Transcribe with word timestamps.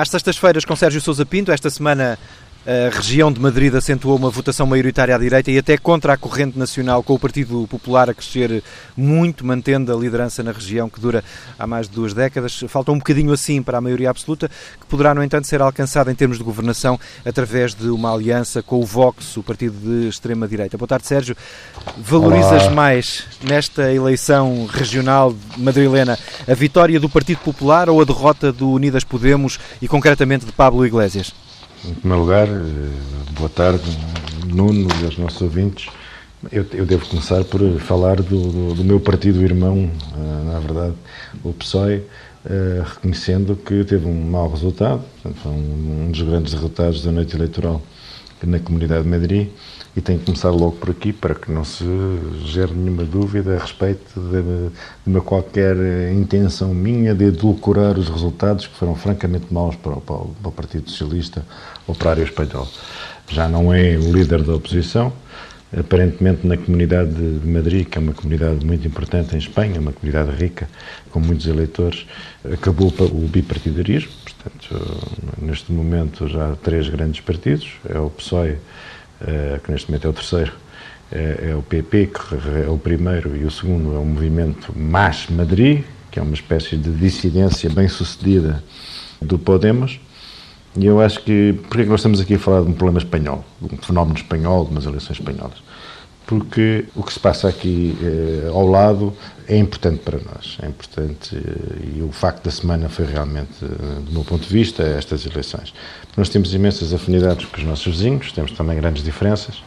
Às 0.00 0.08
sextas-feiras 0.08 0.64
com 0.64 0.74
Sérgio 0.74 0.98
Sousa 0.98 1.26
Pinto, 1.26 1.52
esta 1.52 1.68
semana 1.68 2.18
a 2.66 2.94
região 2.94 3.32
de 3.32 3.40
Madrid 3.40 3.74
acentuou 3.74 4.16
uma 4.16 4.28
votação 4.28 4.66
maioritária 4.66 5.14
à 5.14 5.18
direita 5.18 5.50
e 5.50 5.56
até 5.56 5.78
contra 5.78 6.12
a 6.12 6.16
corrente 6.16 6.58
nacional, 6.58 7.02
com 7.02 7.14
o 7.14 7.18
Partido 7.18 7.66
Popular 7.68 8.10
a 8.10 8.14
crescer 8.14 8.62
muito, 8.94 9.46
mantendo 9.46 9.92
a 9.92 9.96
liderança 9.96 10.42
na 10.42 10.52
região 10.52 10.88
que 10.88 11.00
dura 11.00 11.24
há 11.58 11.66
mais 11.66 11.88
de 11.88 11.94
duas 11.94 12.12
décadas. 12.12 12.62
Falta 12.68 12.92
um 12.92 12.98
bocadinho 12.98 13.32
assim 13.32 13.62
para 13.62 13.78
a 13.78 13.80
maioria 13.80 14.10
absoluta, 14.10 14.50
que 14.78 14.86
poderá, 14.86 15.14
no 15.14 15.24
entanto, 15.24 15.46
ser 15.46 15.62
alcançada 15.62 16.12
em 16.12 16.14
termos 16.14 16.36
de 16.36 16.44
governação 16.44 17.00
através 17.24 17.74
de 17.74 17.88
uma 17.88 18.12
aliança 18.12 18.62
com 18.62 18.78
o 18.78 18.84
Vox, 18.84 19.36
o 19.38 19.42
partido 19.42 19.78
de 19.78 20.08
extrema-direita. 20.08 20.76
Boa 20.76 20.88
tarde, 20.88 21.06
Sérgio. 21.06 21.36
Valorizas 21.96 22.64
Olá. 22.64 22.72
mais 22.72 23.24
nesta 23.42 23.90
eleição 23.90 24.66
regional 24.66 25.34
madrilena 25.56 26.18
a 26.46 26.54
vitória 26.54 27.00
do 27.00 27.08
Partido 27.08 27.38
Popular 27.38 27.88
ou 27.88 28.00
a 28.00 28.04
derrota 28.04 28.52
do 28.52 28.70
Unidas 28.70 29.02
Podemos 29.02 29.58
e, 29.80 29.88
concretamente, 29.88 30.44
de 30.44 30.52
Pablo 30.52 30.84
Iglesias? 30.84 31.32
Em 31.82 31.94
primeiro 31.94 32.22
lugar, 32.22 32.46
eh, 32.46 33.30
boa 33.32 33.48
tarde, 33.48 33.82
Nuno 34.46 34.86
e 35.00 35.04
aos 35.06 35.16
nossos 35.16 35.40
ouvintes. 35.40 35.88
Eu, 36.52 36.66
eu 36.74 36.84
devo 36.84 37.06
começar 37.06 37.42
por 37.44 37.60
falar 37.80 38.16
do, 38.16 38.74
do, 38.74 38.84
meu 38.84 39.00
partido 39.00 39.42
irmão, 39.42 39.90
uh, 40.14 40.52
na 40.52 40.58
verdade, 40.58 40.94
o 41.42 41.54
PSOE, 41.54 41.96
uh, 41.96 42.82
reconhecendo 42.84 43.56
que 43.56 43.82
teve 43.84 44.06
um 44.06 44.30
mau 44.30 44.50
resultado, 44.50 45.02
foi 45.22 45.52
um, 45.52 46.10
dos 46.10 46.20
grandes 46.20 46.52
resultados 46.52 47.02
da 47.02 47.12
noite 47.12 47.34
eleitoral 47.34 47.80
na 48.46 48.58
Comunidade 48.58 49.02
de 49.02 49.08
Madrid 49.08 49.48
e 49.96 50.00
tem 50.00 50.18
que 50.18 50.24
começar 50.24 50.50
logo 50.50 50.72
por 50.72 50.90
aqui 50.90 51.12
para 51.12 51.34
que 51.34 51.50
não 51.50 51.64
se 51.64 51.84
gere 52.44 52.72
nenhuma 52.72 53.04
dúvida 53.04 53.56
a 53.56 53.58
respeito 53.58 54.20
de, 54.20 54.42
de 54.42 54.72
uma 55.06 55.20
qualquer 55.20 55.76
intenção 56.12 56.72
minha 56.72 57.14
de 57.14 57.24
edulcorar 57.24 57.98
os 57.98 58.08
resultados 58.08 58.66
que 58.66 58.74
foram 58.76 58.94
francamente 58.94 59.46
maus 59.52 59.74
para 59.76 59.92
o, 59.92 60.00
para 60.00 60.14
o 60.14 60.52
Partido 60.52 60.88
Socialista 60.90 61.44
ou 61.86 61.94
para 61.94 62.10
a 62.10 62.12
área 62.12 62.22
espanhola. 62.22 62.68
Já 63.28 63.48
não 63.48 63.72
é 63.72 63.96
o 63.96 64.12
líder 64.12 64.42
da 64.42 64.54
oposição, 64.54 65.12
aparentemente 65.78 66.46
na 66.46 66.56
comunidade 66.56 67.12
de 67.12 67.46
Madrid, 67.46 67.86
que 67.86 67.96
é 67.96 68.00
uma 68.00 68.12
comunidade 68.12 68.64
muito 68.64 68.86
importante 68.86 69.34
em 69.34 69.38
Espanha, 69.38 69.80
uma 69.80 69.92
comunidade 69.92 70.30
rica, 70.30 70.68
com 71.10 71.20
muitos 71.20 71.46
eleitores, 71.46 72.06
acabou 72.52 72.92
o 73.00 73.28
bipartidarismo, 73.28 74.10
portanto, 74.24 75.18
neste 75.40 75.72
momento 75.72 76.28
já 76.28 76.52
há 76.52 76.56
três 76.56 76.88
grandes 76.88 77.20
partidos, 77.20 77.70
é 77.88 77.98
o 77.98 78.10
PSOE, 78.10 78.56
eh, 79.20 79.60
que 79.62 79.70
neste 79.70 79.88
momento 79.88 80.06
é 80.06 80.10
o 80.10 80.12
terceiro, 80.12 80.52
é, 81.12 81.50
é, 81.50 81.54
o 81.56 81.62
PP, 81.62 82.06
que 82.06 82.64
é 82.64 82.70
o 82.70 82.78
primeiro, 82.78 83.36
e 83.36 83.44
o 83.44 83.50
segundo 83.50 83.94
é 83.94 83.98
o 83.98 84.04
movimento 84.04 84.72
MAS 84.76 85.26
Madrid, 85.28 85.82
que 86.10 86.18
é 86.18 86.22
uma 86.22 86.34
espécie 86.34 86.76
de 86.76 86.90
dissidência 86.90 87.68
bem 87.68 87.88
sucedida 87.88 88.62
do 89.20 89.38
Podemos. 89.38 90.00
E 90.76 90.86
eu 90.86 91.00
acho 91.00 91.20
que. 91.22 91.58
Porquê 91.62 91.82
é 91.82 91.84
que 91.84 91.90
nós 91.90 92.00
estamos 92.00 92.20
aqui 92.20 92.34
a 92.34 92.38
falar 92.38 92.62
de 92.62 92.68
um 92.68 92.72
problema 92.72 92.98
espanhol, 92.98 93.44
de 93.60 93.74
um 93.74 93.78
fenómeno 93.78 94.16
espanhol, 94.16 94.64
de 94.64 94.70
umas 94.70 94.84
eleições 94.86 95.18
espanholas? 95.18 95.58
Porque 96.26 96.84
o 96.94 97.02
que 97.02 97.12
se 97.12 97.18
passa 97.18 97.48
aqui 97.48 97.98
eh, 98.00 98.48
ao 98.48 98.64
lado 98.64 99.12
é 99.48 99.56
importante 99.56 99.98
para 100.04 100.18
nós. 100.18 100.58
É 100.62 100.68
importante. 100.68 101.36
Eh, 101.36 101.96
e 101.98 102.02
o 102.02 102.12
facto 102.12 102.44
da 102.44 102.52
semana 102.52 102.88
foi 102.88 103.04
realmente, 103.04 103.64
eh, 103.64 104.00
do 104.02 104.12
meu 104.12 104.22
ponto 104.22 104.46
de 104.46 104.52
vista, 104.52 104.84
estas 104.84 105.26
eleições. 105.26 105.74
Nós 106.16 106.28
temos 106.28 106.54
imensas 106.54 106.94
afinidades 106.94 107.46
com 107.46 107.56
os 107.56 107.64
nossos 107.64 107.86
vizinhos, 107.96 108.30
temos 108.30 108.52
também 108.52 108.76
grandes 108.76 109.02
diferenças. 109.02 109.60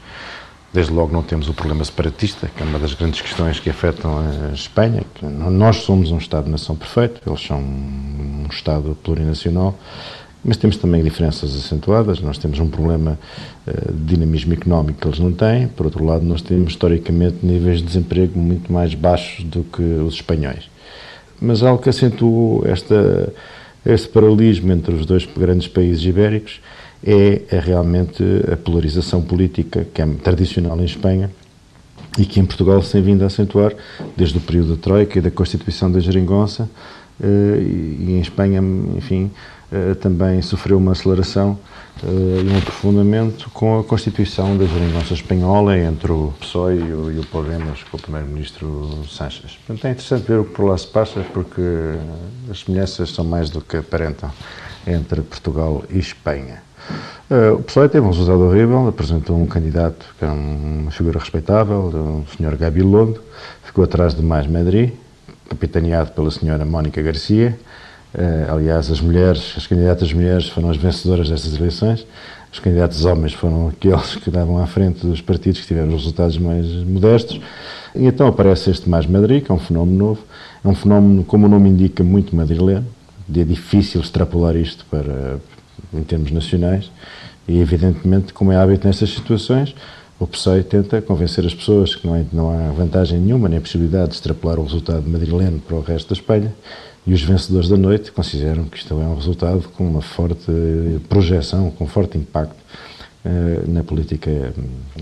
Desde 0.72 0.92
logo 0.92 1.14
não 1.14 1.22
temos 1.22 1.50
o 1.50 1.54
problema 1.54 1.84
separatista, 1.84 2.50
que 2.56 2.64
é 2.64 2.66
uma 2.66 2.80
das 2.80 2.94
grandes 2.96 3.22
questões 3.22 3.60
que 3.60 3.70
afetam 3.70 4.20
a 4.20 4.54
Espanha. 4.54 5.04
Nós 5.22 5.78
somos 5.78 6.12
um 6.12 6.18
Estado-nação 6.18 6.76
perfeito, 6.76 7.22
eles 7.28 7.46
são 7.46 7.60
um 7.60 8.48
Estado 8.50 8.98
plurinacional, 9.04 9.78
mas 10.44 10.58
temos 10.58 10.78
também 10.78 11.04
diferenças 11.04 11.56
acentuadas. 11.56 12.20
Nós 12.20 12.38
temos 12.38 12.60
um 12.60 12.68
problema 12.68 13.18
eh, 13.66 13.92
de 13.92 14.16
dinamismo 14.16 14.54
económico 14.54 15.00
que 15.00 15.08
eles 15.08 15.20
não 15.20 15.32
têm. 15.32 15.68
Por 15.68 15.86
outro 15.86 16.04
lado, 16.04 16.26
nós 16.26 16.42
temos 16.42 16.72
historicamente 16.72 17.38
níveis 17.44 17.80
de 17.80 17.86
desemprego 17.86 18.38
muito 18.38 18.72
mais 18.72 18.94
baixos 18.94 19.46
do 19.46 19.64
que 19.64 19.82
os 19.82 20.16
espanhóis. 20.16 20.70
Mas 21.42 21.64
algo 21.64 21.82
que 21.82 21.90
acentuou 21.90 22.64
esta 22.66 23.32
este 23.86 24.08
paralelismo 24.08 24.72
entre 24.72 24.96
os 24.96 25.06
dois 25.06 25.28
grandes 25.36 25.68
países 25.68 26.04
ibéricos 26.06 26.62
é, 27.06 27.42
é 27.50 27.60
realmente 27.60 28.24
a 28.52 28.56
polarização 28.56 29.22
política 29.22 29.86
que 29.94 30.02
é 30.02 30.06
tradicional 30.24 30.80
em 30.80 30.86
Espanha 30.86 31.30
e 32.18 32.26
que 32.26 32.40
em 32.40 32.46
Portugal 32.46 32.82
se 32.82 32.94
tem 32.94 33.02
vindo 33.02 33.24
a 33.24 33.28
acentuar 33.28 33.74
desde 34.16 34.38
o 34.38 34.42
período 34.42 34.76
da 34.76 34.82
Troika 34.82 35.20
e 35.20 35.22
da 35.22 35.30
Constituição 35.30 35.92
da 35.92 36.00
Geringonça 36.00 36.70
eh, 37.22 37.62
e 37.62 38.12
em 38.12 38.22
Espanha, 38.22 38.62
enfim, 38.96 39.30
também 40.00 40.42
sofreu 40.42 40.78
uma 40.78 40.92
aceleração 40.92 41.58
uh, 42.04 42.42
e 42.42 42.50
um 42.50 42.58
aprofundamento 42.58 43.50
com 43.52 43.80
a 43.80 43.84
constituição 43.84 44.58
da 44.58 44.66
geringonça 44.66 45.14
espanhola 45.14 45.78
entre 45.78 46.12
o 46.12 46.34
PSOE 46.40 46.78
e 46.78 47.20
o, 47.20 47.26
Podemos, 47.32 47.84
com 47.84 47.98
o 47.98 48.00
primeiro-ministro 48.00 49.04
Sánchez. 49.10 49.58
Portanto, 49.66 49.86
é 49.86 49.92
interessante 49.92 50.28
ver 50.28 50.40
o 50.40 50.46
que 50.46 50.54
por 50.54 50.66
lá 50.66 50.78
se 50.78 50.88
passa, 50.88 51.22
porque 51.34 51.62
as 52.50 52.60
semelhanças 52.60 53.12
são 53.12 53.26
mais 53.26 53.50
do 53.50 53.62
que 53.62 53.78
aparentam 53.78 54.32
entre 54.86 55.22
Portugal 55.22 55.84
e 55.90 55.98
Espanha. 55.98 56.62
Uh, 57.30 57.56
o 57.56 57.64
PSOE 57.64 57.88
teve 57.88 58.06
um 58.06 58.10
resultado 58.10 58.42
horrível, 58.42 58.88
apresentou 58.88 59.42
um 59.42 59.48
candidato 59.48 60.06
que 60.20 60.26
era 60.26 60.34
uma 60.34 60.92
figura 60.92 61.18
respeitável, 61.18 61.80
o 61.80 62.26
Sr. 62.36 62.58
Gabilondo, 62.58 63.22
ficou 63.64 63.84
atrás 63.84 64.14
de 64.14 64.22
Mais 64.22 64.46
Madrid, 64.46 64.92
capitaneado 65.50 66.12
pela 66.12 66.30
Sra. 66.30 66.66
Mónica 66.66 67.02
Garcia, 67.02 67.58
aliás, 68.50 68.92
as 68.92 69.02
mulheres, 69.02 69.54
as 69.58 69.66
candidatas 69.66 70.14
mulheres 70.14 70.48
foram 70.48 70.70
as 70.70 70.78
vencedoras 70.78 71.30
destas 71.30 71.56
eleições, 71.56 72.06
os 72.52 72.60
candidatos 72.60 73.04
homens 73.04 73.34
foram 73.34 73.70
aqueles 73.70 74.16
que 74.16 74.30
davam 74.30 74.60
à 74.60 74.68
frente 74.68 75.06
dos 75.06 75.22
partidos 75.22 75.62
que 75.62 75.68
tiveram 75.68 75.92
resultados 75.92 76.38
mais 76.38 76.68
modestos. 76.68 77.42
E 77.96 78.06
então 78.06 78.28
aparece 78.28 78.70
este 78.70 78.88
Mais 78.88 79.08
Madrid, 79.08 79.44
que 79.44 79.52
é 79.52 79.56
um 79.56 79.60
fenómeno 79.60 79.98
novo, 79.98 80.22
é 80.64 80.68
um 80.68 80.76
fenómeno, 80.76 81.24
como 81.24 81.48
o 81.48 81.50
nome 81.50 81.70
indica, 81.70 82.04
muito 82.04 82.36
madrileno, 82.36 82.86
é 83.36 83.44
difícil 83.44 84.02
extrapolar 84.02 84.56
isto 84.56 84.86
para, 84.90 85.40
em 85.92 86.04
termos 86.04 86.32
nacionais, 86.32 86.92
e 87.48 87.60
evidentemente, 87.60 88.34
como 88.34 88.52
é 88.52 88.56
hábito 88.56 88.88
nestas 88.88 89.10
situações, 89.10 89.76
o 90.20 90.28
PSOE 90.28 90.64
tenta 90.64 91.02
convencer 91.02 91.46
as 91.46 91.54
pessoas 91.54 91.96
que 91.96 92.08
não, 92.08 92.26
não 92.32 92.50
há 92.50 92.72
vantagem 92.72 93.20
nenhuma, 93.20 93.50
nem 93.50 93.60
possibilidade 93.60 94.10
de 94.10 94.16
extrapolar 94.16 94.60
o 94.60 94.64
resultado 94.64 95.10
madrileno 95.10 95.60
para 95.60 95.76
o 95.76 95.82
resto 95.82 96.10
da 96.10 96.14
Espanha, 96.14 96.54
e 97.06 97.14
os 97.14 97.22
vencedores 97.22 97.68
da 97.68 97.78
noite 97.78 98.12
consideram 98.12 98.66
que 98.66 98.78
isto 98.78 98.94
é 98.94 99.06
um 99.06 99.16
resultado 99.16 99.68
com 99.70 99.86
uma 99.86 100.02
forte 100.02 100.52
projeção, 101.10 101.70
com 101.72 101.86
forte 101.86 102.18
impacto 102.18 102.56
uh, 103.26 103.70
na 103.72 103.84
política 103.84 104.54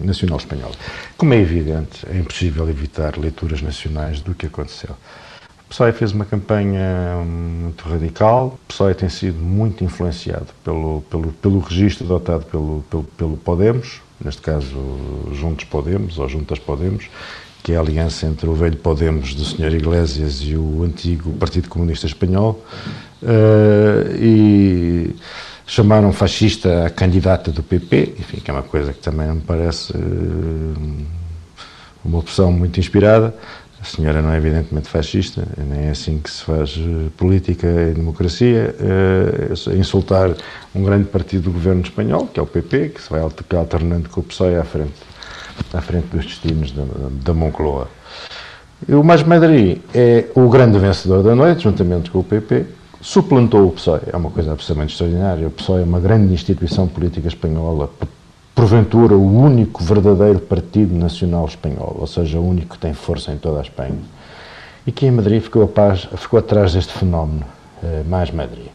nacional 0.01 0.37
espanhola. 0.37 0.73
Como 1.17 1.33
é 1.33 1.37
evidente, 1.39 2.05
é 2.09 2.17
impossível 2.17 2.67
evitar 2.69 3.17
leituras 3.17 3.61
nacionais 3.61 4.19
do 4.19 4.33
que 4.33 4.47
aconteceu. 4.47 4.95
O 5.65 5.69
PSOE 5.69 5.93
fez 5.93 6.11
uma 6.11 6.25
campanha 6.25 7.15
muito 7.23 7.87
radical, 7.87 8.59
o 8.61 8.67
PSOE 8.67 8.93
tem 8.93 9.07
sido 9.07 9.39
muito 9.39 9.83
influenciado 9.83 10.47
pelo, 10.65 11.01
pelo, 11.09 11.31
pelo 11.33 11.59
registro 11.59 12.05
adotado 12.05 12.45
pelo, 12.45 12.83
pelo, 12.89 13.03
pelo 13.03 13.37
Podemos, 13.37 14.01
neste 14.19 14.41
caso 14.41 14.75
Juntos 15.33 15.65
Podemos, 15.65 16.17
ou 16.17 16.27
Juntas 16.27 16.59
Podemos, 16.59 17.09
que 17.63 17.73
é 17.73 17.77
a 17.77 17.79
aliança 17.79 18.25
entre 18.25 18.47
o 18.47 18.53
velho 18.53 18.77
Podemos 18.77 19.33
do 19.33 19.45
Sr. 19.45 19.75
Iglesias 19.75 20.41
e 20.41 20.55
o 20.55 20.83
antigo 20.83 21.31
Partido 21.33 21.69
Comunista 21.69 22.07
Espanhol, 22.07 22.63
uh, 23.21 24.15
e 24.19 25.15
chamaram 25.65 26.11
fascista 26.11 26.87
a 26.87 26.89
candidata 26.89 27.51
do 27.51 27.61
PP, 27.61 28.15
enfim, 28.19 28.37
que 28.37 28.49
é 28.49 28.53
uma 28.53 28.63
coisa 28.63 28.93
que 28.93 28.99
também 28.99 29.27
me 29.27 29.41
parece 29.41 29.93
uh, 29.95 31.05
uma 32.03 32.17
opção 32.17 32.51
muito 32.51 32.79
inspirada. 32.79 33.33
A 33.79 33.83
senhora 33.83 34.21
não 34.21 34.31
é 34.31 34.37
evidentemente 34.37 34.87
fascista, 34.87 35.43
nem 35.57 35.87
é 35.87 35.89
assim 35.89 36.19
que 36.19 36.29
se 36.29 36.43
faz 36.43 36.77
eh, 36.77 37.09
política 37.17 37.65
e 37.65 37.95
democracia. 37.95 38.75
Insultar 39.75 40.35
um 40.75 40.83
grande 40.83 41.05
partido 41.05 41.45
do 41.45 41.51
governo 41.51 41.81
espanhol, 41.81 42.27
que 42.27 42.39
é 42.39 42.43
o 42.43 42.45
PP, 42.45 42.89
que 42.89 43.01
se 43.01 43.09
vai 43.09 43.21
alternando 43.21 44.07
com 44.07 44.19
o 44.19 44.23
PSOE 44.23 44.55
à 44.55 44.63
frente 44.63 44.93
à 45.73 45.81
frente 45.81 46.07
dos 46.07 46.25
destinos 46.25 46.73
da, 47.23 47.33
Moncloa. 47.33 47.87
E 48.87 48.93
o 48.93 49.03
Mais 49.03 49.23
Madrid 49.23 49.79
é 49.93 50.25
o 50.35 50.49
grande 50.49 50.79
vencedor 50.79 51.23
da 51.23 51.35
noite, 51.35 51.63
juntamente 51.63 52.09
com 52.09 52.19
o 52.19 52.23
PP, 52.23 52.65
suplantou 52.99 53.67
o 53.67 53.71
PSOE, 53.71 54.01
é 54.11 54.17
uma 54.17 54.29
coisa 54.29 54.51
absolutamente 54.51 54.93
extraordinária. 54.93 55.47
O 55.47 55.51
PSOE 55.51 55.81
é 55.81 55.83
uma 55.83 55.99
grande 55.99 56.33
instituição 56.33 56.87
política 56.87 57.27
espanhola, 57.27 57.89
porventura 58.53 59.15
o 59.15 59.43
único 59.43 59.83
verdadeiro 59.83 60.39
partido 60.39 60.95
nacional 60.95 61.45
espanhol, 61.45 61.97
ou 61.99 62.07
seja, 62.07 62.39
o 62.39 62.47
único 62.47 62.75
que 62.75 62.79
tem 62.79 62.93
força 62.93 63.31
em 63.31 63.37
toda 63.37 63.59
a 63.59 63.61
Espanha, 63.61 63.99
e 64.85 64.91
que 64.91 65.05
em 65.05 65.11
Madrid 65.11 65.41
ficou, 65.41 65.67
paz, 65.67 66.07
ficou 66.15 66.39
atrás 66.39 66.73
deste 66.73 66.93
fenómeno, 66.93 67.45
eh, 67.83 68.03
Mais 68.07 68.31
Madrid. 68.31 68.67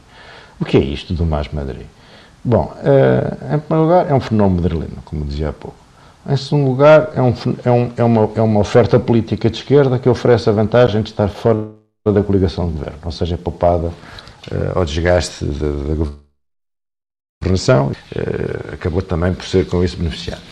O 0.60 0.64
que 0.64 0.76
é 0.76 0.80
isto 0.80 1.12
do 1.14 1.24
Mais 1.24 1.52
Madrid? 1.52 1.86
Bom, 2.44 2.72
eh, 2.82 3.54
em 3.54 3.58
primeiro 3.58 3.88
lugar, 3.88 4.10
é 4.10 4.14
um 4.14 4.20
fenómeno 4.20 4.62
madrileno, 4.62 4.98
como 5.04 5.24
dizia 5.24 5.50
há 5.50 5.52
pouco. 5.52 5.85
Em 6.28 6.36
segundo 6.36 6.68
lugar, 6.68 7.12
é, 7.14 7.22
um, 7.22 7.34
é, 7.64 7.70
um, 7.70 7.92
é, 7.96 8.02
uma, 8.04 8.30
é 8.34 8.42
uma 8.42 8.60
oferta 8.60 8.98
política 8.98 9.48
de 9.48 9.58
esquerda 9.58 9.96
que 9.98 10.08
oferece 10.08 10.48
a 10.50 10.52
vantagem 10.52 11.02
de 11.02 11.10
estar 11.10 11.28
fora 11.28 11.68
da 12.04 12.22
coligação 12.22 12.66
de 12.66 12.72
governo, 12.72 12.98
ou 13.04 13.12
seja, 13.12 13.34
é 13.34 13.38
poupada 13.38 13.88
uh, 13.88 14.78
ao 14.78 14.84
desgaste 14.84 15.44
da, 15.44 15.68
governação, 17.40 17.88
uh, 17.88 18.74
acabou 18.74 19.02
também 19.02 19.34
por 19.34 19.44
ser 19.44 19.66
com 19.66 19.84
isso 19.84 19.96
beneficiado. 19.96 20.42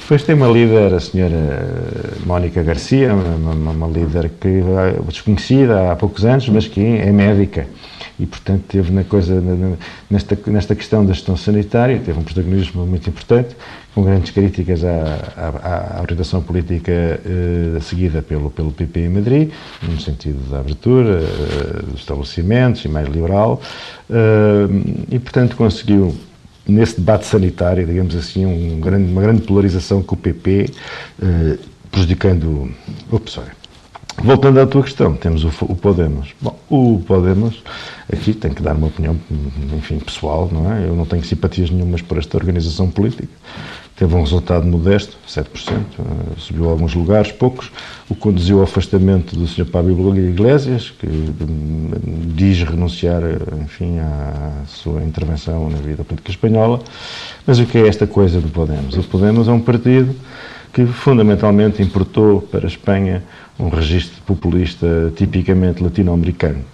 Depois 0.00 0.24
tem 0.24 0.34
uma 0.34 0.48
líder, 0.48 0.92
a 0.92 1.00
senhora 1.00 1.36
Mónica 2.26 2.62
Garcia, 2.62 3.14
uma, 3.14 3.70
uma, 3.70 3.86
líder 3.86 4.28
que 4.28 4.60
desconhecida 5.06 5.92
há 5.92 5.96
poucos 5.96 6.24
anos, 6.24 6.48
mas 6.48 6.66
que 6.66 6.80
é 6.80 7.12
médica 7.12 7.68
e, 8.22 8.26
portanto, 8.26 8.62
teve 8.68 8.92
na 8.92 9.02
coisa, 9.02 9.42
nesta, 10.08 10.38
nesta 10.46 10.76
questão 10.76 11.04
da 11.04 11.12
gestão 11.12 11.36
sanitária, 11.36 11.98
teve 11.98 12.16
um 12.16 12.22
protagonismo 12.22 12.86
muito 12.86 13.10
importante, 13.10 13.56
com 13.92 14.04
grandes 14.04 14.30
críticas 14.30 14.84
à, 14.84 15.18
à, 15.36 15.98
à 15.98 16.02
orientação 16.02 16.40
política 16.40 16.92
eh, 16.92 17.80
seguida 17.80 18.22
pelo, 18.22 18.48
pelo 18.48 18.70
PP 18.70 19.00
em 19.00 19.08
Madrid, 19.08 19.50
no 19.82 20.00
sentido 20.00 20.38
da 20.48 20.60
abertura 20.60 21.20
eh, 21.20 21.82
dos 21.90 22.00
estabelecimentos 22.00 22.84
e 22.84 22.88
mais 22.88 23.08
liberal, 23.08 23.60
eh, 24.08 24.68
e, 25.10 25.18
portanto, 25.18 25.56
conseguiu 25.56 26.14
nesse 26.64 27.00
debate 27.00 27.26
sanitário, 27.26 27.84
digamos 27.84 28.14
assim, 28.14 28.46
um 28.46 28.78
grande, 28.78 29.10
uma 29.10 29.20
grande 29.20 29.42
polarização 29.42 30.00
com 30.00 30.14
o 30.14 30.18
PP, 30.18 30.70
eh, 31.20 31.58
prejudicando 31.90 32.72
o 33.10 33.18
PSOE. 33.18 33.61
Voltando 34.18 34.60
à 34.60 34.66
tua 34.66 34.82
questão, 34.82 35.14
temos 35.14 35.44
o, 35.44 35.48
o, 35.62 35.74
Podemos. 35.74 36.34
Bom, 36.40 36.58
o 36.68 37.02
Podemos, 37.06 37.62
aqui 38.12 38.32
tem 38.32 38.52
que 38.52 38.62
dar 38.62 38.76
uma 38.76 38.88
opinião, 38.88 39.16
enfim, 39.76 39.98
pessoal, 39.98 40.48
não 40.52 40.72
é? 40.72 40.86
Eu 40.86 40.94
não 40.94 41.06
tenho 41.06 41.24
simpatias 41.24 41.70
nenhumas 41.70 42.02
por 42.02 42.18
esta 42.18 42.36
organização 42.36 42.90
política. 42.90 43.32
Teve 43.96 44.14
um 44.14 44.20
resultado 44.22 44.66
modesto, 44.66 45.16
7%, 45.28 45.44
eh, 45.70 46.02
subiu 46.38 46.68
alguns 46.68 46.94
lugares, 46.94 47.30
poucos, 47.30 47.70
o 48.08 48.14
conduziu 48.14 48.58
ao 48.58 48.64
afastamento 48.64 49.36
do 49.36 49.46
Sr. 49.46 49.66
Pablo 49.66 50.16
Iglesias, 50.16 50.90
que 50.90 51.06
hum, 51.06 51.90
diz 52.34 52.62
renunciar, 52.62 53.22
enfim, 53.60 53.98
à 53.98 54.64
sua 54.66 55.02
intervenção 55.02 55.68
na 55.68 55.78
vida 55.78 56.02
política 56.04 56.30
espanhola. 56.30 56.80
Mas 57.46 57.58
o 57.58 57.66
que 57.66 57.78
é 57.78 57.86
esta 57.86 58.06
coisa 58.06 58.40
do 58.40 58.48
Podemos? 58.48 58.96
O 58.96 59.02
Podemos 59.02 59.46
é 59.46 59.52
um 59.52 59.60
partido 59.60 60.14
que 60.72 60.86
fundamentalmente 60.86 61.82
importou 61.82 62.40
para 62.40 62.64
a 62.64 62.68
Espanha 62.68 63.22
um 63.58 63.68
registro 63.68 64.20
populista 64.22 65.12
tipicamente 65.16 65.82
latino-americano. 65.82 66.64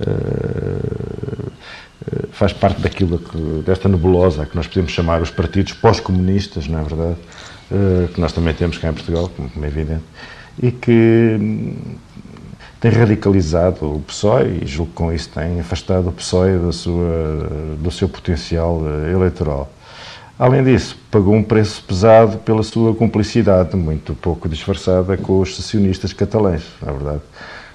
Uh, 0.00 1.50
faz 2.30 2.52
parte 2.52 2.80
daquilo 2.82 3.18
que, 3.18 3.62
desta 3.64 3.88
nebulosa 3.88 4.44
que 4.44 4.54
nós 4.54 4.66
podemos 4.66 4.92
chamar 4.92 5.22
os 5.22 5.30
partidos 5.30 5.72
pós-comunistas, 5.72 6.66
não 6.68 6.80
é 6.80 6.82
verdade? 6.82 7.16
Uh, 7.70 8.08
que 8.08 8.20
nós 8.20 8.32
também 8.32 8.52
temos 8.54 8.78
cá 8.78 8.90
em 8.90 8.92
Portugal, 8.92 9.30
como 9.34 9.64
é 9.64 9.68
evidente, 9.68 10.04
e 10.62 10.70
que 10.70 11.36
hum, 11.40 11.96
tem 12.80 12.90
radicalizado 12.90 13.90
o 13.90 14.00
PSOE 14.00 14.60
e 14.62 14.66
julgo 14.66 14.92
que 14.92 14.96
com 14.96 15.12
isso 15.12 15.30
tem 15.30 15.58
afastado 15.60 16.08
o 16.08 16.12
PSOE 16.12 16.58
da 16.58 16.72
sua, 16.72 17.76
do 17.80 17.90
seu 17.90 18.08
potencial 18.08 18.82
eleitoral. 19.10 19.70
Além 20.38 20.62
disso, 20.62 20.98
pagou 21.10 21.34
um 21.34 21.42
preço 21.42 21.82
pesado 21.84 22.36
pela 22.38 22.62
sua 22.62 22.94
cumplicidade, 22.94 23.74
muito 23.74 24.14
pouco 24.14 24.46
disfarçada, 24.48 25.16
com 25.16 25.40
os 25.40 25.56
secessionistas 25.56 26.12
catalães, 26.12 26.62
na 26.82 26.92
verdade. 26.92 27.22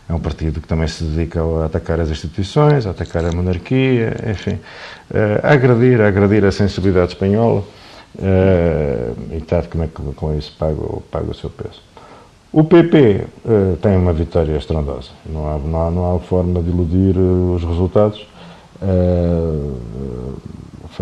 É 0.08 0.13
um 0.13 0.19
partido 0.19 0.62
que 0.62 0.68
também 0.68 0.88
se 0.88 1.04
dedica 1.04 1.42
a 1.42 1.66
atacar 1.66 2.00
as 2.00 2.10
instituições, 2.10 2.86
a 2.86 2.92
atacar 2.92 3.25
a 3.25 3.31
monarquia, 3.31 4.16
enfim, 4.30 4.60
eh, 5.12 5.40
a 5.42 5.54
agredir, 5.54 6.02
a 6.02 6.08
agredir 6.08 6.46
a 6.46 6.52
sensibilidade 6.52 7.13
espanhola 7.13 7.63
eh, 8.22 9.12
e 9.31 9.38
está 9.38 9.63
como 9.63 9.84
é 9.84 9.88
que 9.88 10.02
com 10.13 10.38
isso 10.38 10.54
paga, 10.60 10.75
paga 11.10 11.31
o 11.31 11.34
seu 11.34 11.50
preço. 11.50 11.81
O 12.54 12.66
PP 12.66 13.25
uh, 13.46 13.78
tem 13.78 13.96
uma 13.96 14.12
vitória 14.12 14.58
estrondosa, 14.58 15.12
não 15.25 15.48
há, 15.50 15.58
não 15.58 15.88
há, 15.88 15.92
não 15.92 16.16
há 16.16 16.19
forma 16.19 16.62
de 16.62 16.69
iludir 16.69 17.18
os 17.18 17.63
resultados. 17.63 18.28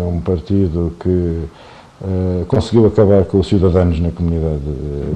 Foi 0.00 0.06
um 0.06 0.20
partido 0.20 0.96
que 0.98 1.08
uh, 1.08 2.46
conseguiu 2.46 2.86
acabar 2.86 3.24
com 3.24 3.38
os 3.38 3.48
cidadãos 3.48 4.00
na 4.00 4.10
comunidade 4.10 4.62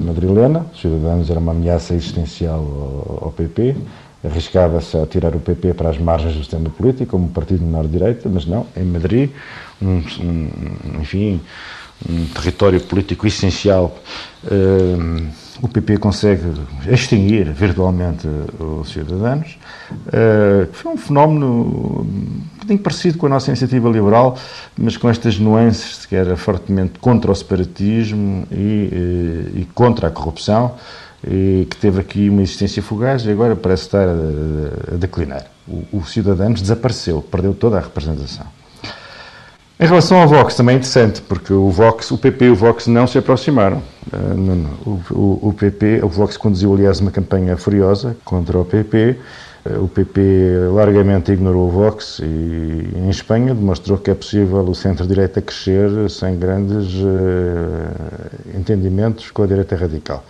madrilena. 0.05 0.65
Os 0.73 0.81
cidadãos 0.81 1.29
era 1.29 1.39
uma 1.39 1.51
ameaça 1.51 1.95
existencial 1.95 2.59
ao, 2.59 3.25
ao 3.25 3.31
PP. 3.31 3.75
Arriscava-se 4.23 4.95
a 4.97 5.05
tirar 5.05 5.35
o 5.35 5.39
PP 5.39 5.73
para 5.73 5.89
as 5.89 5.97
margens 5.97 6.33
do 6.33 6.39
sistema 6.39 6.69
político, 6.69 7.11
como 7.11 7.25
um 7.25 7.29
partido 7.29 7.59
de 7.59 7.65
menor-direita, 7.65 8.29
mas 8.29 8.45
não, 8.45 8.65
em 8.75 8.83
Madrid, 8.83 9.29
um, 9.81 10.03
um, 10.21 11.01
enfim, 11.01 11.41
um 12.07 12.25
território 12.25 12.81
político 12.81 13.25
essencial. 13.25 13.95
Uh, 14.43 15.27
o 15.61 15.67
PP 15.67 15.97
consegue 15.97 16.41
extinguir 16.87 17.51
virtualmente 17.51 18.27
os 18.59 18.89
cidadãos. 18.89 19.57
Uh, 19.91 20.71
foi 20.73 20.93
um 20.93 20.97
fenómeno 20.97 21.47
um 21.47 22.49
bocadinho 22.53 22.79
parecido 22.79 23.17
com 23.17 23.25
a 23.27 23.29
nossa 23.29 23.49
iniciativa 23.49 23.87
liberal, 23.89 24.37
mas 24.77 24.97
com 24.97 25.09
estas 25.09 25.39
nuances 25.39 26.05
que 26.05 26.15
era 26.15 26.35
fortemente 26.35 26.99
contra 26.99 27.31
o 27.31 27.35
separatismo 27.35 28.45
e, 28.51 28.55
e, 28.55 29.61
e 29.61 29.67
contra 29.73 30.07
a 30.07 30.11
corrupção, 30.11 30.75
e 31.25 31.67
que 31.69 31.77
teve 31.77 32.01
aqui 32.01 32.29
uma 32.29 32.41
existência 32.41 32.83
fugaz 32.83 33.25
e 33.25 33.31
agora 33.31 33.55
parece 33.55 33.83
estar 33.83 34.07
a, 34.07 34.95
declinar. 34.95 35.45
O, 35.67 35.99
o 35.99 36.05
Cidadanos 36.05 36.61
desapareceu, 36.61 37.21
perdeu 37.21 37.53
toda 37.53 37.77
a 37.77 37.81
representação. 37.81 38.45
Em 39.77 39.85
relação 39.85 40.21
ao 40.21 40.27
Vox, 40.27 40.55
também 40.55 40.75
é 40.75 40.77
interessante, 40.77 41.21
porque 41.21 41.51
o 41.51 41.69
Vox, 41.69 42.09
o 42.09 42.17
PP 42.17 42.45
e 42.45 42.49
o 42.49 42.55
Vox 42.55 42.87
não 42.87 43.05
se 43.05 43.17
aproximaram. 43.17 43.83
Uh, 44.07 44.89
o, 44.89 45.13
o, 45.13 45.49
o, 45.49 45.53
PP, 45.53 45.99
o 46.01 46.07
Vox 46.07 46.37
conduziu, 46.37 46.73
aliás, 46.73 47.01
uma 47.01 47.11
campanha 47.11 47.57
furiosa 47.57 48.15
contra 48.23 48.57
o 48.57 48.63
PP. 48.63 49.17
Uh, 49.65 49.83
o 49.83 49.89
PP 49.89 50.21
largamente 50.71 51.33
ignorou 51.33 51.67
o 51.67 51.71
Vox 51.71 52.19
e, 52.19 52.23
em 52.23 53.09
Espanha, 53.09 53.53
demonstrou 53.53 53.97
que 53.97 54.09
é 54.09 54.13
possível 54.13 54.59
o 54.59 54.73
centro-direita 54.73 55.41
crescer 55.41 56.09
sem 56.09 56.39
grandes 56.39 56.93
uh, 56.93 58.57
entendimentos 58.57 59.29
com 59.29 59.43
a 59.43 59.45
direita 59.45 59.75
radical. 59.75 60.23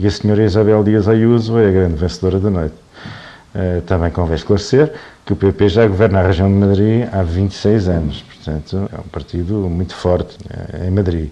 E 0.00 0.06
a 0.08 0.10
senhora 0.10 0.42
Isabel 0.42 0.82
Dias 0.82 1.06
Ayuso 1.06 1.58
é 1.58 1.68
a 1.68 1.70
grande 1.70 1.94
vencedora 1.94 2.40
da 2.40 2.50
noite. 2.50 2.74
Também 3.86 4.10
convém 4.10 4.36
esclarecer 4.36 4.92
que 5.24 5.32
o 5.32 5.36
PP 5.36 5.68
já 5.68 5.86
governa 5.86 6.20
a 6.20 6.26
região 6.26 6.48
de 6.48 6.54
Madrid 6.54 7.08
há 7.12 7.22
26 7.22 7.88
anos 7.88 8.24
Portanto, 8.42 8.88
é 8.90 8.98
um 8.98 9.08
partido 9.08 9.54
muito 9.68 9.94
forte 9.94 10.36
é, 10.48 10.86
em 10.86 10.90
Madrid. 10.90 11.30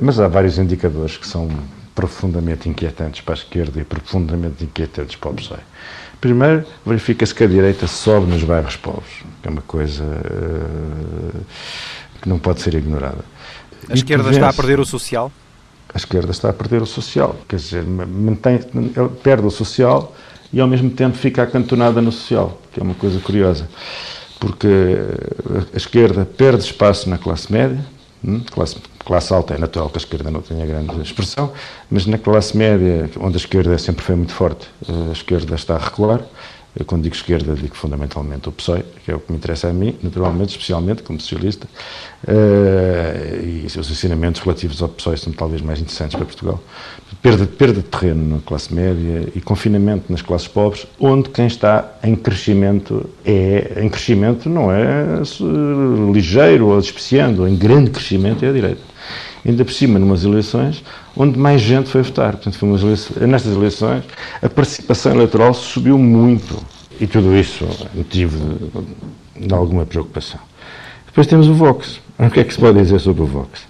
Mas 0.00 0.18
há 0.18 0.26
vários 0.26 0.58
indicadores 0.58 1.16
que 1.16 1.26
são 1.26 1.48
profundamente 1.94 2.68
inquietantes 2.68 3.20
para 3.20 3.34
a 3.34 3.38
esquerda 3.38 3.80
e 3.80 3.84
profundamente 3.84 4.64
inquietantes 4.64 5.16
para 5.16 5.30
o 5.30 5.34
PSOE. 5.34 5.58
Primeiro, 6.20 6.64
verifica-se 6.84 7.34
que 7.34 7.44
a 7.44 7.46
direita 7.46 7.86
sobe 7.86 8.26
nos 8.26 8.42
bairros 8.42 8.76
pobres, 8.76 9.22
que 9.42 9.48
é 9.48 9.50
uma 9.50 9.62
coisa 9.62 10.02
uh, 10.02 11.40
que 12.22 12.28
não 12.28 12.38
pode 12.38 12.62
ser 12.62 12.74
ignorada. 12.74 13.24
A 13.88 13.92
e 13.92 13.96
esquerda 13.96 14.30
está 14.30 14.48
a 14.48 14.52
perder 14.52 14.80
o 14.80 14.84
social? 14.84 15.30
A 15.92 15.98
esquerda 15.98 16.30
está 16.30 16.50
a 16.50 16.52
perder 16.52 16.82
o 16.82 16.86
social, 16.86 17.36
quer 17.46 17.56
dizer, 17.56 17.84
mantém, 17.84 18.60
perde 19.22 19.46
o 19.46 19.50
social 19.50 20.14
e 20.52 20.60
ao 20.60 20.68
mesmo 20.68 20.90
tempo 20.90 21.16
fica 21.16 21.42
acantonada 21.42 22.00
no 22.00 22.12
social, 22.12 22.60
que 22.72 22.80
é 22.80 22.82
uma 22.82 22.94
coisa 22.94 23.18
curiosa 23.20 23.68
porque 24.38 24.68
a 25.72 25.76
esquerda 25.76 26.24
perde 26.24 26.64
espaço 26.64 27.08
na 27.08 27.18
classe 27.18 27.52
média, 27.52 27.78
hum, 28.24 28.40
classe, 28.50 28.76
classe 29.04 29.32
alta 29.32 29.54
é 29.54 29.58
natural 29.58 29.88
que 29.88 29.96
a 29.96 30.00
esquerda 30.00 30.30
não 30.30 30.42
tenha 30.42 30.66
grande 30.66 31.00
expressão, 31.00 31.52
mas 31.90 32.06
na 32.06 32.18
classe 32.18 32.56
média, 32.56 33.10
onde 33.18 33.36
a 33.36 33.38
esquerda 33.38 33.76
sempre 33.78 34.04
foi 34.04 34.14
muito 34.14 34.32
forte, 34.32 34.68
a 35.08 35.12
esquerda 35.12 35.54
está 35.54 35.76
a 35.76 35.78
recuar, 35.78 36.20
eu, 36.78 36.84
quando 36.84 37.04
digo 37.04 37.14
esquerda, 37.14 37.54
digo 37.54 37.74
fundamentalmente 37.74 38.48
o 38.50 38.52
PSOE, 38.52 38.84
que 39.02 39.10
é 39.10 39.14
o 39.14 39.18
que 39.18 39.32
me 39.32 39.38
interessa 39.38 39.68
a 39.68 39.72
mim, 39.72 39.96
naturalmente, 40.02 40.50
especialmente 40.50 41.02
como 41.02 41.18
socialista, 41.18 41.66
uh, 42.28 43.44
e 43.44 43.64
os 43.66 43.90
ensinamentos 43.90 44.42
relativos 44.42 44.82
ao 44.82 44.88
PSOE 44.90 45.16
são 45.16 45.32
talvez 45.32 45.62
mais 45.62 45.80
interessantes 45.80 46.14
para 46.14 46.26
Portugal. 46.26 46.62
Perda, 47.22 47.46
perda 47.46 47.80
de 47.80 47.88
terreno 47.88 48.36
na 48.36 48.42
classe 48.42 48.74
média 48.74 49.26
e 49.34 49.40
confinamento 49.40 50.12
nas 50.12 50.20
classes 50.20 50.48
pobres, 50.48 50.86
onde 51.00 51.30
quem 51.30 51.46
está 51.46 51.96
em 52.04 52.14
crescimento 52.14 53.08
é, 53.24 53.78
em 53.80 53.88
crescimento 53.88 54.50
não 54.50 54.70
é 54.70 55.22
ligeiro 56.12 56.66
ou 56.66 56.78
despreciando, 56.78 57.48
em 57.48 57.56
grande 57.56 57.90
crescimento 57.90 58.44
é 58.44 58.50
a 58.50 58.52
direita 58.52 58.96
ainda 59.46 59.64
por 59.64 59.72
cima 59.72 59.98
numas 59.98 60.24
eleições 60.24 60.82
onde 61.16 61.38
mais 61.38 61.60
gente 61.60 61.88
foi 61.88 62.02
votar. 62.02 62.32
Portanto, 62.32 62.58
foi 62.58 62.68
eleições, 62.68 63.28
nestas 63.28 63.54
eleições 63.54 64.04
a 64.42 64.48
participação 64.48 65.12
eleitoral 65.12 65.54
subiu 65.54 65.98
muito 65.98 66.56
e 67.00 67.06
tudo 67.06 67.36
isso 67.36 67.64
é 67.64 67.96
motivo 67.96 68.38
de, 69.36 69.46
de 69.46 69.54
alguma 69.54 69.86
preocupação. 69.86 70.40
Depois 71.06 71.26
temos 71.26 71.48
o 71.48 71.54
Vox. 71.54 72.00
O 72.18 72.30
que 72.30 72.40
é 72.40 72.44
que 72.44 72.52
se 72.52 72.58
pode 72.58 72.78
dizer 72.78 72.98
sobre 72.98 73.22
o 73.22 73.26
Vox? 73.26 73.66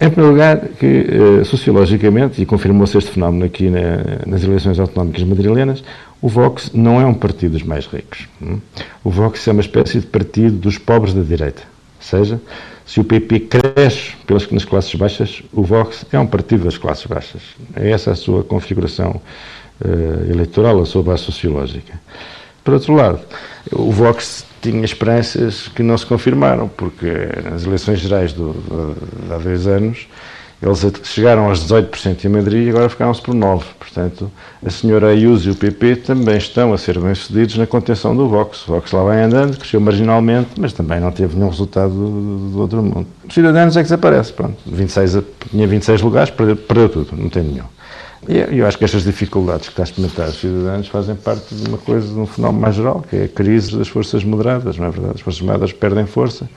Em 0.00 0.10
primeiro 0.10 0.32
lugar, 0.32 0.60
que 0.80 0.86
eh, 0.86 1.44
sociologicamente, 1.44 2.42
e 2.42 2.46
confirmou-se 2.46 2.98
este 2.98 3.12
fenómeno 3.12 3.44
aqui 3.44 3.70
na, 3.70 4.26
nas 4.26 4.42
eleições 4.42 4.80
autonómicas 4.80 5.22
madrilenas, 5.22 5.84
o 6.20 6.28
Vox 6.28 6.70
não 6.74 7.00
é 7.00 7.06
um 7.06 7.14
partido 7.14 7.52
dos 7.52 7.62
mais 7.62 7.86
ricos. 7.86 8.28
Hum? 8.42 8.58
O 9.04 9.10
Vox 9.10 9.46
é 9.46 9.52
uma 9.52 9.60
espécie 9.60 10.00
de 10.00 10.06
partido 10.06 10.56
dos 10.56 10.76
pobres 10.78 11.14
da 11.14 11.22
direita. 11.22 11.62
Ou 11.62 12.02
seja, 12.02 12.40
se 12.86 13.00
o 13.00 13.04
PP 13.04 13.40
cresce 13.40 14.12
pelas, 14.26 14.50
nas 14.50 14.64
classes 14.64 14.94
baixas, 14.94 15.42
o 15.52 15.62
Vox 15.62 16.04
é 16.12 16.18
um 16.18 16.26
partido 16.26 16.64
das 16.64 16.76
classes 16.76 17.06
baixas. 17.06 17.42
É 17.74 17.90
essa 17.90 18.12
a 18.12 18.14
sua 18.14 18.44
configuração 18.44 19.20
uh, 19.84 20.30
eleitoral, 20.30 20.80
a 20.80 20.86
sua 20.86 21.02
base 21.02 21.22
sociológica. 21.22 21.98
Por 22.62 22.74
outro 22.74 22.94
lado, 22.94 23.20
o 23.72 23.90
Vox 23.90 24.44
tinha 24.60 24.84
esperanças 24.84 25.68
que 25.68 25.82
não 25.82 25.96
se 25.96 26.06
confirmaram, 26.06 26.68
porque 26.68 27.10
nas 27.44 27.64
eleições 27.64 28.00
gerais 28.00 28.32
do, 28.32 28.52
do, 28.52 29.26
de 29.26 29.32
há 29.32 29.38
dois 29.38 29.66
anos 29.66 30.06
eles 30.62 30.84
chegaram 31.04 31.48
aos 31.48 31.64
18% 31.64 32.24
em 32.24 32.28
Madrid 32.28 32.66
e 32.66 32.70
agora 32.70 32.88
ficaram-se 32.88 33.20
por 33.20 33.34
9%. 33.34 33.62
Portanto, 33.94 34.30
a 34.64 34.70
senhora 34.70 35.08
Ayuso 35.08 35.48
e 35.48 35.52
o 35.52 35.54
PP 35.54 35.96
também 35.96 36.36
estão 36.36 36.72
a 36.72 36.78
ser 36.78 36.98
bem-sucedidos 36.98 37.56
na 37.56 37.66
contenção 37.66 38.16
do 38.16 38.28
Vox. 38.28 38.66
O 38.66 38.72
Vox 38.72 38.90
lá 38.90 39.04
vai 39.04 39.22
andando, 39.22 39.56
cresceu 39.56 39.80
marginalmente, 39.80 40.50
mas 40.58 40.72
também 40.72 40.98
não 40.98 41.12
teve 41.12 41.36
nenhum 41.36 41.48
resultado 41.48 41.92
do, 41.92 42.50
do 42.50 42.60
outro 42.60 42.82
mundo. 42.82 43.06
Os 43.28 43.32
cidadãos 43.32 43.76
é 43.76 43.80
que 43.80 43.84
desaparece. 43.84 44.32
Pronto, 44.32 44.56
26, 44.66 45.18
tinha 45.50 45.66
26 45.68 46.02
lugares, 46.02 46.30
perdeu, 46.30 46.56
perdeu 46.56 46.88
tudo, 46.88 47.16
não 47.16 47.28
tem 47.28 47.44
nenhum. 47.44 47.66
E 48.28 48.58
eu 48.58 48.66
acho 48.66 48.78
que 48.78 48.84
estas 48.84 49.04
dificuldades 49.04 49.68
que 49.68 49.72
está 49.72 49.82
a 49.82 49.84
experimentar 49.84 50.28
os 50.28 50.40
cidadãos 50.40 50.88
fazem 50.88 51.14
parte 51.14 51.54
de 51.54 51.68
uma 51.68 51.78
coisa, 51.78 52.06
de 52.06 52.18
um 52.18 52.26
fenómeno 52.26 52.60
mais 52.60 52.74
geral, 52.74 53.04
que 53.08 53.16
é 53.16 53.24
a 53.24 53.28
crise 53.28 53.76
das 53.76 53.88
forças 53.88 54.24
moderadas, 54.24 54.78
não 54.78 54.86
é 54.86 54.90
verdade? 54.90 55.14
As 55.16 55.20
forças 55.20 55.40
moderadas 55.40 55.72
perdem 55.72 56.06
força. 56.06 56.48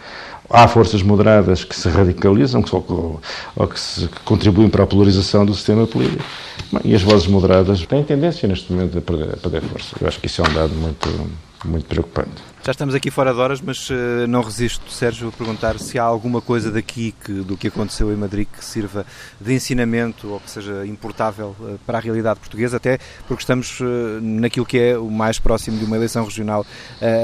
Há 0.50 0.66
forças 0.68 1.04
moderadas 1.04 1.66
que 1.66 1.76
se 1.76 1.90
radicalizam 1.90 2.62
que, 2.62 2.74
ou, 2.74 3.20
ou 3.56 3.68
que, 3.68 3.80
se, 3.80 4.08
que 4.08 4.20
contribuem 4.22 4.70
para 4.70 4.84
a 4.84 4.88
polarização 4.88 5.46
do 5.46 5.54
sistema 5.54 5.86
político. 5.86 6.24
E 6.86 6.96
as 6.96 7.02
vozes 7.02 7.28
moderadas 7.28 7.86
têm 7.86 8.04
tendência 8.04 8.48
neste 8.48 8.72
momento 8.72 8.98
a 8.98 9.02
perder, 9.02 9.34
a 9.34 9.38
perder 9.38 9.62
força. 9.64 9.96
Eu 10.00 10.08
acho 10.08 10.20
que 10.20 10.28
isso 10.28 10.42
é 10.42 10.50
um 10.50 10.54
dado 10.54 10.74
muito, 10.74 11.10
muito 11.66 11.86
preocupante. 11.86 12.47
Já 12.64 12.72
estamos 12.72 12.94
aqui 12.94 13.10
fora 13.10 13.34
de 13.34 13.40
horas, 13.40 13.62
mas 13.62 13.90
uh, 13.90 14.28
não 14.28 14.42
resisto, 14.42 14.92
Sérgio, 14.92 15.30
a 15.30 15.32
perguntar 15.32 15.80
se 15.80 15.98
há 15.98 16.04
alguma 16.04 16.42
coisa 16.42 16.70
daqui 16.70 17.14
que, 17.24 17.32
do 17.32 17.56
que 17.56 17.68
aconteceu 17.68 18.12
em 18.12 18.16
Madrid 18.18 18.46
que 18.46 18.64
sirva 18.64 19.06
de 19.40 19.54
ensinamento 19.54 20.28
ou 20.30 20.40
que 20.40 20.52
seja 20.52 20.86
importável 20.86 21.56
uh, 21.60 21.80
para 21.86 21.98
a 21.98 22.02
realidade 22.02 22.40
portuguesa, 22.40 22.76
até 22.76 23.00
porque 23.26 23.42
estamos 23.42 23.80
uh, 23.80 23.86
naquilo 24.22 24.66
que 24.66 24.78
é 24.78 24.98
o 24.98 25.10
mais 25.10 25.40
próximo 25.40 25.78
de 25.78 25.86
uma 25.86 25.96
eleição 25.96 26.26
regional 26.26 26.66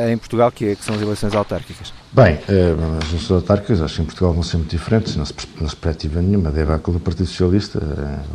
em 0.09 0.17
Portugal, 0.17 0.51
que, 0.51 0.65
é, 0.65 0.75
que 0.75 0.83
são 0.83 0.95
as 0.95 1.01
eleições 1.01 1.35
autárquicas. 1.35 2.02
Bem, 2.15 2.37
as 2.43 3.09
eleições 3.09 3.31
autárquicas 3.31 3.81
acho 3.81 3.95
que 3.95 4.01
em 4.03 4.05
Portugal 4.05 4.33
vão 4.33 4.43
ser 4.43 4.57
muito 4.57 4.69
diferentes, 4.69 5.15
não 5.15 5.25
se, 5.25 5.33
perspectiva 5.33 6.21
nenhuma. 6.21 6.51
Debacle 6.51 6.93
do 6.93 6.99
Partido 6.99 7.25
Socialista, 7.25 7.79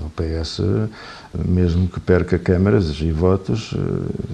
o 0.05 0.11
PS, 0.11 0.63
mesmo 1.47 1.87
que 1.87 2.01
perca 2.01 2.41
câmaras 2.41 2.89
e 3.01 3.13
votos, 3.13 3.73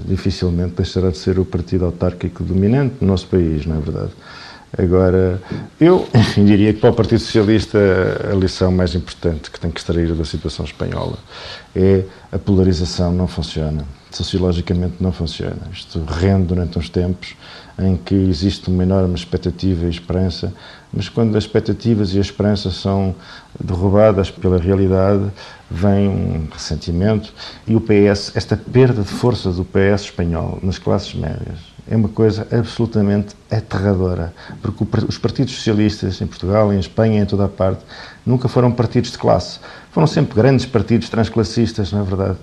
dificilmente 0.07 0.73
deixará 0.77 1.11
de 1.11 1.19
ser 1.19 1.39
o 1.39 1.45
partido 1.45 1.85
autárquico 1.85 2.43
dominante 2.43 2.95
no 3.03 3.09
nosso 3.09 3.27
país, 3.27 3.67
não 3.67 3.77
é 3.77 3.81
verdade? 3.81 4.13
Agora, 4.79 5.39
eu 5.79 6.09
diria 6.37 6.73
que 6.73 6.81
para 6.81 6.91
o 6.91 6.95
Partido 6.95 7.19
Socialista 7.19 7.79
a 8.33 8.35
lição 8.35 8.73
mais 8.73 8.95
importante 8.95 9.51
que 9.51 9.61
tem 9.61 9.71
que 9.71 9.79
extrair 9.79 10.15
da 10.15 10.25
situação 10.25 10.65
espanhola 10.65 11.19
é 11.77 12.05
a 12.33 12.39
polarização 12.39 13.13
não 13.13 13.29
funciona. 13.29 13.85
Sociologicamente 14.17 14.95
não 15.01 15.13
funciona. 15.13 15.59
Isto 15.73 16.03
rende 16.07 16.47
durante 16.47 16.79
uns 16.79 16.89
tempos 16.89 17.35
em 17.79 17.97
que 17.97 18.15
existe 18.15 18.69
uma 18.69 18.85
enorme 18.85 19.15
expectativa 19.15 19.87
e 19.87 19.91
esperança, 19.91 20.53
mas 20.93 21.09
quando 21.09 21.37
as 21.37 21.45
expectativas 21.45 22.15
e 22.15 22.19
a 22.19 22.21
esperança 22.21 22.71
são 22.71 23.15
derrubadas 23.59 24.31
pela 24.31 24.59
realidade, 24.59 25.25
vem 25.69 26.09
um 26.09 26.49
ressentimento 26.53 27.33
e 27.67 27.75
o 27.75 27.81
PS, 27.81 28.37
esta 28.37 28.57
perda 28.57 29.03
de 29.03 29.09
força 29.09 29.51
do 29.51 29.65
PS 29.65 30.03
espanhol 30.03 30.61
nas 30.63 30.79
classes 30.79 31.15
médias, 31.15 31.75
é 31.91 31.97
uma 31.97 32.09
coisa 32.09 32.47
absolutamente 32.51 33.35
aterradora, 33.51 34.33
porque 34.63 34.85
os 35.07 35.19
partidos 35.19 35.55
socialistas 35.55 36.21
em 36.21 36.27
Portugal, 36.27 36.73
em 36.73 36.79
Espanha, 36.79 37.23
em 37.23 37.27
toda 37.27 37.45
a 37.45 37.49
parte, 37.49 37.83
nunca 38.25 38.49
foram 38.49 38.73
partidos 38.73 39.11
de 39.11 39.19
classe. 39.19 39.59
Foram 39.91 40.07
sempre 40.07 40.35
grandes 40.35 40.65
partidos 40.65 41.09
transclassistas, 41.09 41.93
não 41.93 42.01
é 42.01 42.05
verdade? 42.05 42.39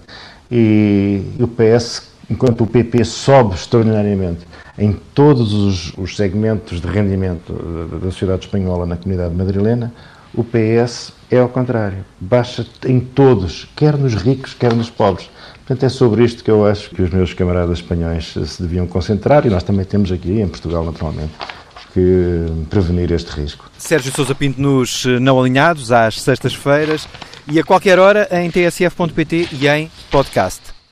E, 0.52 1.22
o 1.40 1.48
PS, 1.48 2.12
enquanto 2.30 2.64
o 2.64 2.68
PP 2.68 3.06
sobe 3.06 3.56
extraordinariamente 3.56 4.46
em 4.78 4.94
todos 5.14 5.54
os, 5.54 5.94
os 5.98 6.16
segmentos 6.16 6.82
de 6.82 6.88
rendimento 6.88 7.54
da 8.02 8.12
sociedade 8.12 8.46
espanhola 8.46 8.86
na 8.86 8.98
comunidade 8.98 9.34
madrilena, 9.34 9.94
o 10.34 10.44
PS 10.44 11.14
é 11.30 11.40
ao 11.40 11.50
contrário, 11.50 12.06
baixa 12.20 12.66
em 12.86 13.00
todos, 13.00 13.68
quer 13.76 13.98
nos 13.98 14.16
ricos, 14.16 14.54
quer 14.54 14.74
nos 14.74 14.90
pobres. 14.90 15.30
Portanto, 15.58 15.86
é 15.86 15.90
sobre 15.90 16.24
isto 16.24 16.44
que 16.44 16.52
eu 16.52 16.66
acho 16.66 16.90
que 16.90 17.02
os 17.02 17.10
meus 17.10 17.34
camaradas 17.34 17.80
espanhóis 17.80 18.34
se 18.34 18.62
deviam 18.62 18.88
concentrar 18.88 19.46
e 19.46 19.50
nós 19.50 19.64
também 19.64 19.86
temos 19.86 20.12
aqui, 20.12 20.42
em 20.42 20.48
Portugal, 20.48 20.84
naturalmente, 20.84 21.32
que 21.94 22.46
prevenir 22.70 23.12
este 23.12 23.30
risco. 23.32 23.70
Sérgio 23.78 24.12
Sousa 24.14 24.34
Pinto 24.34 24.62
nos 24.62 25.06
Não 25.20 25.40
Alinhados, 25.40 25.92
às 25.92 26.22
sextas-feiras 26.22 27.08
e 27.48 27.60
a 27.60 27.64
qualquer 27.64 28.00
hora 28.00 28.28
em 28.32 28.50
tsf.pt 28.50 29.50
e 29.54 29.68
em 29.68 29.92
podcast. 30.10 30.81